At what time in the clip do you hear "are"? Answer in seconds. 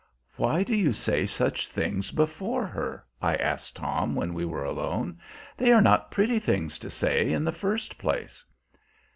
5.71-5.79